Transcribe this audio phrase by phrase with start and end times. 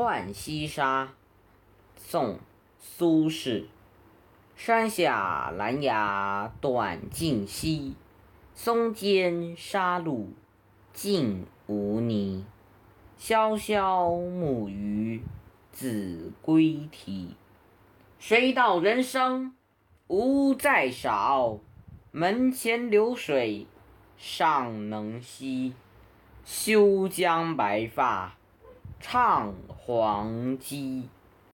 [0.00, 1.04] 浣溪沙》
[1.98, 2.36] 宋·
[2.78, 3.66] 苏轼。
[4.56, 7.94] 山下兰芽短浸溪，
[8.54, 10.30] 松间沙路
[10.94, 12.46] 净无泥。
[13.18, 15.22] 萧萧暮雨
[15.70, 17.34] 子规啼。
[18.18, 19.54] 谁道人生
[20.06, 21.58] 无再少？
[22.10, 23.66] 门前流水
[24.16, 25.74] 尚能西。
[26.46, 28.34] 休将白发
[29.00, 31.08] 唱黄鸡。